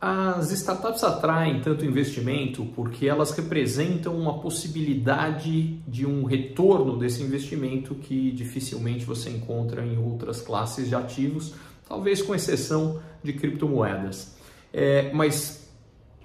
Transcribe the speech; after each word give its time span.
As 0.00 0.52
startups 0.52 1.02
atraem 1.02 1.60
tanto 1.60 1.84
investimento 1.84 2.64
porque 2.76 3.08
elas 3.08 3.32
representam 3.32 4.16
uma 4.16 4.38
possibilidade 4.38 5.80
de 5.88 6.06
um 6.06 6.22
retorno 6.22 6.96
desse 6.96 7.20
investimento 7.20 7.96
que 7.96 8.30
dificilmente 8.30 9.04
você 9.04 9.28
encontra 9.28 9.84
em 9.84 9.98
outras 9.98 10.40
classes 10.40 10.88
de 10.88 10.94
ativos, 10.94 11.52
talvez 11.88 12.22
com 12.22 12.32
exceção 12.32 13.00
de 13.24 13.32
criptomoedas. 13.32 14.36
É, 14.72 15.12
mas 15.12 15.68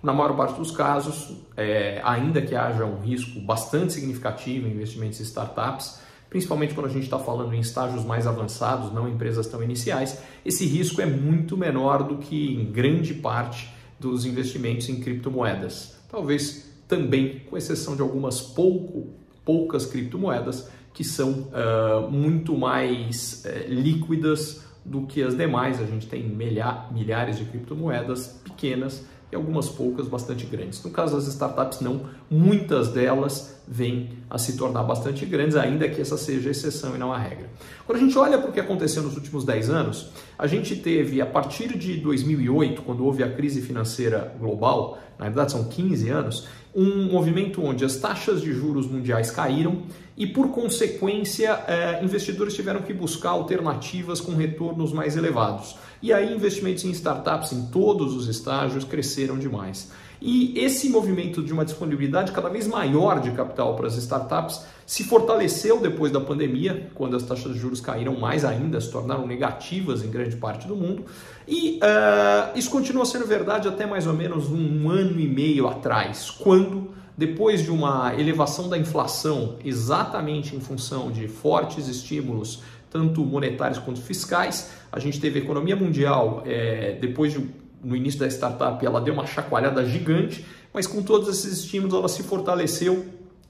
na 0.03 0.13
maior 0.13 0.35
parte 0.35 0.59
dos 0.59 0.69
casos, 0.69 1.35
é, 1.57 1.99
ainda 2.03 2.43
que 2.43 2.53
haja 2.53 2.85
um 2.85 2.99
risco 2.99 3.39
bastante 3.39 3.93
significativo 3.93 4.67
em 4.67 4.71
investimentos 4.71 5.19
em 5.19 5.23
startups, 5.23 5.99
principalmente 6.33 6.73
quando 6.73 6.87
a 6.87 6.89
gente 6.89 7.03
está 7.03 7.19
falando 7.19 7.53
em 7.53 7.59
estágios 7.59 8.03
mais 8.03 8.25
avançados, 8.25 8.91
não 8.91 9.07
empresas 9.07 9.45
tão 9.45 9.61
iniciais, 9.61 10.19
esse 10.43 10.65
risco 10.65 10.99
é 10.99 11.05
muito 11.05 11.55
menor 11.55 12.01
do 12.01 12.17
que 12.17 12.55
em 12.55 12.65
grande 12.65 13.13
parte 13.13 13.71
dos 13.99 14.25
investimentos 14.25 14.89
em 14.89 14.99
criptomoedas. 14.99 15.95
Talvez 16.09 16.67
também, 16.87 17.43
com 17.47 17.55
exceção 17.55 17.95
de 17.95 18.01
algumas 18.01 18.41
pouco, 18.41 19.09
poucas 19.45 19.85
criptomoedas 19.85 20.71
que 20.91 21.03
são 21.03 21.49
uh, 21.51 22.09
muito 22.09 22.57
mais 22.57 23.45
uh, 23.45 23.71
líquidas 23.71 24.63
do 24.83 25.05
que 25.05 25.21
as 25.21 25.37
demais. 25.37 25.79
A 25.79 25.85
gente 25.85 26.07
tem 26.07 26.23
milha 26.23 26.87
milhares 26.91 27.37
de 27.37 27.45
criptomoedas 27.45 28.41
pequenas 28.63 29.03
e 29.29 29.35
algumas 29.35 29.67
poucas 29.67 30.07
bastante 30.07 30.45
grandes. 30.45 30.81
No 30.83 30.91
caso 30.91 31.15
das 31.15 31.27
startups, 31.27 31.81
não, 31.81 32.01
muitas 32.29 32.89
delas 32.89 33.61
vêm 33.67 34.11
a 34.29 34.37
se 34.37 34.55
tornar 34.55 34.83
bastante 34.83 35.25
grandes, 35.25 35.55
ainda 35.55 35.89
que 35.89 35.99
essa 35.99 36.17
seja 36.17 36.49
a 36.49 36.51
exceção 36.51 36.95
e 36.95 36.97
não 36.97 37.11
a 37.11 37.17
regra. 37.17 37.49
Quando 37.85 37.97
a 37.97 38.01
gente 38.01 38.17
olha 38.17 38.37
para 38.37 38.49
o 38.49 38.53
que 38.53 38.59
aconteceu 38.59 39.01
nos 39.03 39.15
últimos 39.15 39.43
10 39.43 39.69
anos, 39.69 40.09
a 40.37 40.47
gente 40.47 40.75
teve, 40.75 41.19
a 41.19 41.25
partir 41.25 41.77
de 41.77 41.97
2008, 41.97 42.83
quando 42.83 43.03
houve 43.03 43.23
a 43.23 43.31
crise 43.31 43.61
financeira 43.61 44.33
global, 44.39 44.99
na 45.17 45.25
verdade 45.25 45.51
são 45.51 45.65
15 45.65 46.09
anos, 46.09 46.47
um 46.75 47.11
movimento 47.11 47.63
onde 47.63 47.85
as 47.85 47.97
taxas 47.97 48.41
de 48.41 48.51
juros 48.51 48.87
mundiais 48.87 49.29
caíram 49.29 49.83
e, 50.17 50.25
por 50.25 50.49
consequência, 50.49 51.51
eh, 51.67 51.99
investidores 52.03 52.55
tiveram 52.55 52.81
que 52.81 52.93
buscar 52.93 53.29
alternativas 53.29 54.19
com 54.19 54.35
retornos 54.35 54.91
mais 54.91 55.15
elevados. 55.15 55.75
E 56.01 56.11
aí, 56.11 56.33
investimentos 56.33 56.83
em 56.83 56.91
startups 56.91 57.53
em 57.53 57.67
todos 57.67 58.15
os 58.15 58.27
estágios 58.53 58.83
cresceram 58.83 59.37
demais. 59.37 59.91
E 60.21 60.57
esse 60.57 60.87
movimento 60.87 61.43
de 61.43 61.51
uma 61.51 61.65
disponibilidade 61.65 62.31
cada 62.31 62.47
vez 62.47 62.65
maior 62.65 63.19
de 63.19 63.31
capital 63.31 63.75
para 63.75 63.87
as 63.87 63.97
startups 63.97 64.61
se 64.85 65.03
fortaleceu 65.03 65.81
depois 65.81 66.13
da 66.13 66.21
pandemia, 66.21 66.89
quando 66.93 67.15
as 67.15 67.23
taxas 67.23 67.53
de 67.53 67.59
juros 67.59 67.81
caíram 67.81 68.17
mais 68.17 68.45
ainda, 68.45 68.79
se 68.79 68.89
tornaram 68.89 69.27
negativas 69.27 70.01
em 70.03 70.09
grande 70.09 70.37
parte 70.37 70.65
do 70.65 70.75
mundo. 70.75 71.03
E 71.45 71.77
uh, 71.77 72.57
isso 72.57 72.69
continua 72.69 73.05
sendo 73.05 73.25
verdade 73.25 73.67
até 73.67 73.85
mais 73.85 74.07
ou 74.07 74.13
menos 74.13 74.49
um 74.49 74.89
ano 74.89 75.19
e 75.19 75.27
meio 75.27 75.67
atrás, 75.67 76.29
quando, 76.29 76.91
depois 77.17 77.61
de 77.61 77.71
uma 77.71 78.13
elevação 78.17 78.69
da 78.69 78.77
inflação, 78.77 79.57
exatamente 79.63 80.55
em 80.55 80.61
função 80.61 81.11
de 81.11 81.27
fortes 81.27 81.89
estímulos, 81.89 82.61
tanto 82.89 83.25
monetários 83.25 83.79
quanto 83.79 83.99
fiscais, 83.99 84.71
a 84.89 84.99
gente 84.99 85.19
teve 85.19 85.39
a 85.39 85.43
economia 85.43 85.75
mundial, 85.75 86.43
é, 86.45 86.97
depois 87.01 87.33
de 87.33 87.62
no 87.83 87.95
início 87.95 88.19
da 88.19 88.27
startup 88.27 88.83
ela 88.85 89.01
deu 89.01 89.13
uma 89.13 89.25
chacoalhada 89.25 89.85
gigante, 89.85 90.45
mas 90.73 90.87
com 90.87 91.03
todos 91.03 91.27
esses 91.27 91.59
estímulos 91.59 91.93
ela 91.93 92.07
se 92.07 92.23
fortaleceu 92.23 93.05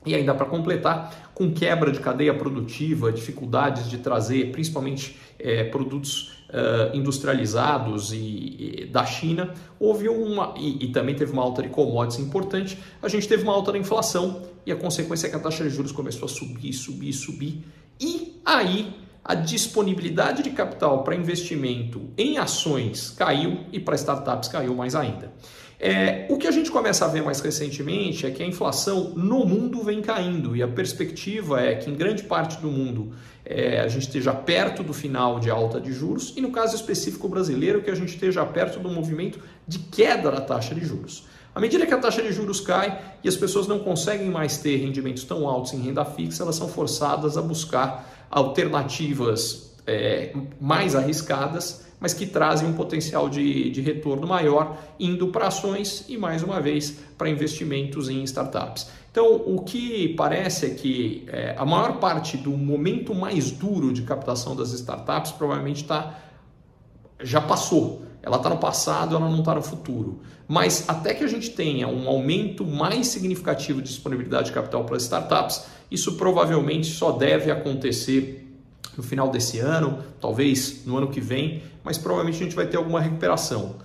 e 0.05 0.13
ainda 0.13 0.33
para 0.33 0.45
completar, 0.45 1.31
com 1.33 1.51
quebra 1.53 1.91
de 1.91 1.99
cadeia 1.99 2.33
produtiva, 2.33 3.11
dificuldades 3.11 3.89
de 3.89 3.97
trazer 3.99 4.51
principalmente 4.51 5.17
é, 5.39 5.63
produtos 5.63 6.33
uh, 6.49 6.95
industrializados 6.95 8.11
e, 8.11 8.81
e, 8.81 8.85
da 8.85 9.05
China, 9.05 9.53
houve 9.79 10.09
uma 10.09 10.53
e, 10.57 10.85
e, 10.85 10.91
também 10.91 11.15
teve 11.15 11.31
uma 11.31 11.41
alta 11.41 11.61
de 11.61 11.69
commodities 11.69 12.19
importante. 12.19 12.77
A 13.01 13.07
gente 13.07 13.27
teve 13.27 13.43
uma 13.43 13.53
alta 13.53 13.71
da 13.71 13.77
inflação 13.77 14.41
e 14.65 14.71
a 14.71 14.75
consequência 14.75 15.27
é 15.27 15.29
que 15.29 15.35
a 15.35 15.39
taxa 15.39 15.63
de 15.63 15.69
juros 15.69 15.91
começou 15.91 16.25
a 16.25 16.29
subir, 16.29 16.73
subir, 16.73 17.13
subir. 17.13 17.63
E 17.99 18.41
aí 18.45 18.93
a 19.23 19.35
disponibilidade 19.35 20.43
de 20.43 20.49
capital 20.49 21.03
para 21.03 21.15
investimento 21.15 22.09
em 22.17 22.37
ações 22.37 23.11
caiu 23.11 23.61
e 23.71 23.79
para 23.79 23.95
startups 23.95 24.49
caiu 24.49 24.75
mais 24.75 24.95
ainda. 24.95 25.31
É, 25.79 26.27
o 26.29 26.37
que 26.37 26.47
a 26.47 26.51
gente 26.51 26.71
começa 26.71 27.03
a 27.03 27.09
ver 27.09 27.21
mais 27.21 27.41
recentemente 27.41 28.25
é 28.25 28.31
que 28.31 28.41
a 28.41 28.45
inflação 28.45 29.13
no 29.15 29.45
mundo 29.45 29.83
vem 29.83 30.01
caindo 30.01 30.55
e 30.55 30.63
a 30.63 30.67
perspectiva 30.67 31.61
é 31.61 31.75
que 31.75 31.89
em 31.89 31.93
grande 31.93 32.23
parte 32.23 32.61
do 32.61 32.69
mundo 32.69 33.11
é, 33.45 33.81
a 33.81 33.87
gente 33.89 34.03
esteja 34.03 34.33
perto 34.33 34.81
do 34.81 34.93
final 34.93 35.39
de 35.39 35.49
alta 35.49 35.81
de 35.81 35.91
juros 35.91 36.33
e 36.37 36.41
no 36.41 36.51
caso 36.51 36.75
específico 36.75 37.27
brasileiro 37.27 37.81
que 37.81 37.89
a 37.89 37.95
gente 37.95 38.13
esteja 38.13 38.45
perto 38.45 38.79
do 38.79 38.87
movimento 38.87 39.39
de 39.67 39.79
queda 39.79 40.31
da 40.31 40.39
taxa 40.39 40.73
de 40.73 40.85
juros. 40.85 41.27
À 41.53 41.59
medida 41.59 41.85
que 41.85 41.93
a 41.93 41.99
taxa 41.99 42.21
de 42.21 42.31
juros 42.31 42.61
cai 42.61 42.99
e 43.23 43.27
as 43.27 43.35
pessoas 43.35 43.67
não 43.67 43.79
conseguem 43.79 44.29
mais 44.29 44.57
ter 44.57 44.77
rendimentos 44.77 45.23
tão 45.23 45.47
altos 45.47 45.73
em 45.73 45.81
renda 45.81 46.03
fixa, 46.03 46.43
elas 46.43 46.55
são 46.55 46.67
forçadas 46.67 47.37
a 47.37 47.41
buscar 47.41 48.22
alternativas 48.33 49.75
é, 49.85 50.33
mais 50.59 50.95
arriscadas, 50.95 51.85
mas 51.99 52.13
que 52.13 52.25
trazem 52.25 52.67
um 52.67 52.73
potencial 52.73 53.29
de, 53.29 53.69
de 53.69 53.79
retorno 53.79 54.27
maior, 54.27 54.77
indo 54.99 55.27
para 55.27 55.47
ações 55.47 56.03
e, 56.09 56.17
mais 56.17 56.43
uma 56.43 56.59
vez, 56.59 56.97
para 57.17 57.29
investimentos 57.29 58.09
em 58.09 58.23
startups. 58.23 58.89
Então, 59.09 59.35
o 59.45 59.61
que 59.61 60.09
parece 60.15 60.65
é 60.65 60.69
que 60.71 61.23
é, 61.27 61.55
a 61.57 61.63
maior 61.63 61.99
parte 61.99 62.35
do 62.35 62.49
momento 62.51 63.13
mais 63.13 63.51
duro 63.51 63.93
de 63.93 64.01
captação 64.01 64.55
das 64.55 64.71
startups 64.71 65.31
provavelmente 65.31 65.83
tá, 65.83 66.19
já 67.21 67.39
passou. 67.39 68.01
Ela 68.23 68.37
está 68.37 68.49
no 68.49 68.57
passado, 68.57 69.15
ela 69.15 69.29
não 69.29 69.39
está 69.39 69.53
no 69.53 69.61
futuro. 69.61 70.21
Mas 70.47 70.85
até 70.87 71.13
que 71.13 71.23
a 71.23 71.27
gente 71.27 71.49
tenha 71.49 71.87
um 71.87 72.07
aumento 72.07 72.65
mais 72.65 73.07
significativo 73.07 73.81
de 73.81 73.89
disponibilidade 73.89 74.45
de 74.45 74.53
capital 74.53 74.85
para 74.85 74.97
startups, 74.97 75.65
isso 75.91 76.13
provavelmente 76.13 76.87
só 76.87 77.11
deve 77.11 77.51
acontecer 77.51 78.39
no 78.97 79.03
final 79.03 79.29
desse 79.29 79.59
ano, 79.59 79.99
talvez 80.21 80.85
no 80.85 80.97
ano 80.97 81.09
que 81.09 81.19
vem, 81.19 81.63
mas 81.83 81.97
provavelmente 81.97 82.41
a 82.41 82.43
gente 82.45 82.55
vai 82.55 82.65
ter 82.65 82.77
alguma 82.77 83.01
recuperação. 83.01 83.75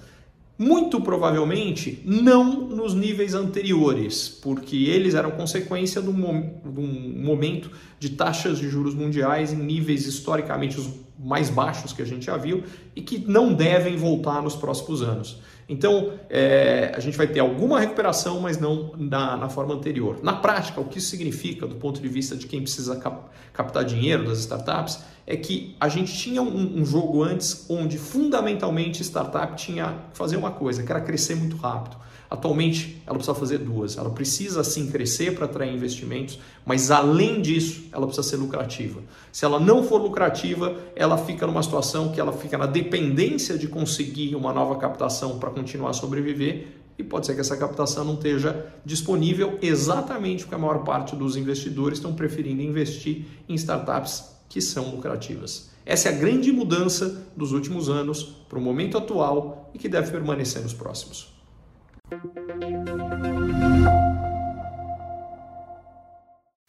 Muito 0.58 1.00
provavelmente 1.00 2.02
não 2.04 2.66
nos 2.66 2.92
níveis 2.92 3.32
anteriores, 3.32 4.28
porque 4.28 4.74
eles 4.74 5.14
eram 5.14 5.30
consequência 5.30 6.02
de 6.02 6.08
um 6.08 7.22
momento 7.22 7.70
de 8.00 8.10
taxas 8.10 8.58
de 8.58 8.68
juros 8.68 8.92
mundiais 8.92 9.52
em 9.52 9.56
níveis 9.56 10.04
historicamente 10.04 10.80
os 10.80 10.90
mais 11.16 11.48
baixos 11.48 11.92
que 11.92 12.02
a 12.02 12.04
gente 12.04 12.26
já 12.26 12.36
viu 12.36 12.64
e 12.96 13.00
que 13.00 13.18
não 13.18 13.54
devem 13.54 13.96
voltar 13.96 14.42
nos 14.42 14.56
próximos 14.56 15.00
anos. 15.00 15.40
Então, 15.68 16.14
é, 16.30 16.92
a 16.96 17.00
gente 17.00 17.16
vai 17.16 17.26
ter 17.26 17.40
alguma 17.40 17.78
recuperação, 17.78 18.40
mas 18.40 18.58
não 18.58 18.92
na, 18.96 19.36
na, 19.36 19.48
forma 19.50 19.74
anterior. 19.74 20.18
Na 20.22 20.32
prática, 20.32 20.80
o 20.80 20.84
que 20.84 20.98
isso 20.98 21.08
significa, 21.08 21.66
do 21.66 21.74
ponto 21.74 22.00
de 22.00 22.08
vista 22.08 22.34
de 22.34 22.46
quem 22.46 22.62
precisa 22.62 22.96
cap, 22.96 23.24
captar 23.52 23.84
dinheiro 23.84 24.24
das 24.26 24.38
startups, 24.38 25.00
é 25.26 25.36
que 25.36 25.76
a 25.78 25.88
gente 25.90 26.16
tinha 26.16 26.40
um, 26.40 26.80
um 26.80 26.86
jogo 26.86 27.22
antes 27.22 27.66
onde, 27.68 27.98
fundamentalmente, 27.98 29.02
startup 29.02 29.56
tinha 29.56 30.04
que 30.10 30.16
fazer 30.16 30.38
uma 30.38 30.52
coisa, 30.52 30.82
que 30.82 30.90
era 30.90 31.02
crescer 31.02 31.34
muito 31.34 31.56
rápido. 31.56 31.98
Atualmente, 32.30 33.02
ela 33.06 33.16
precisa 33.16 33.34
fazer 33.34 33.58
duas. 33.58 33.96
Ela 33.96 34.10
precisa 34.10 34.62
sim 34.62 34.90
crescer 34.90 35.34
para 35.34 35.46
atrair 35.46 35.72
investimentos, 35.72 36.38
mas 36.64 36.90
além 36.90 37.40
disso, 37.40 37.84
ela 37.90 38.06
precisa 38.06 38.28
ser 38.28 38.36
lucrativa. 38.36 39.00
Se 39.32 39.46
ela 39.46 39.58
não 39.58 39.82
for 39.82 40.00
lucrativa, 40.00 40.76
ela 40.94 41.16
fica 41.16 41.46
numa 41.46 41.62
situação 41.62 42.12
que 42.12 42.20
ela 42.20 42.32
fica 42.32 42.58
na 42.58 42.66
dependência 42.66 43.56
de 43.56 43.66
conseguir 43.66 44.34
uma 44.36 44.52
nova 44.52 44.76
captação 44.76 45.38
para 45.38 45.48
continuar 45.58 45.90
a 45.90 45.92
sobreviver 45.92 46.68
e 46.98 47.04
pode 47.04 47.26
ser 47.26 47.34
que 47.34 47.40
essa 47.40 47.56
captação 47.56 48.04
não 48.04 48.14
esteja 48.14 48.66
disponível 48.84 49.58
exatamente 49.62 50.44
porque 50.44 50.54
a 50.54 50.58
maior 50.58 50.82
parte 50.82 51.14
dos 51.14 51.36
investidores 51.36 51.98
estão 51.98 52.14
preferindo 52.14 52.60
investir 52.60 53.24
em 53.48 53.54
startups 53.54 54.36
que 54.48 54.60
são 54.60 54.90
lucrativas. 54.90 55.70
Essa 55.86 56.08
é 56.08 56.14
a 56.14 56.18
grande 56.18 56.50
mudança 56.52 57.24
dos 57.36 57.52
últimos 57.52 57.88
anos 57.88 58.22
para 58.48 58.58
o 58.58 58.62
momento 58.62 58.98
atual 58.98 59.70
e 59.72 59.78
que 59.78 59.88
deve 59.88 60.10
permanecer 60.10 60.60
nos 60.62 60.74
próximos. 60.74 61.32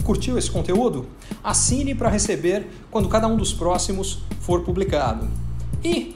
Curtiu 0.04 0.38
esse 0.38 0.50
conteúdo? 0.50 1.08
Assine 1.44 1.94
para 1.94 2.10
receber 2.10 2.68
quando 2.90 3.10
cada 3.10 3.28
um 3.28 3.36
dos 3.36 3.54
próximos 3.54 4.24
for 4.40 4.64
publicado. 4.64 5.28
E 5.84 6.16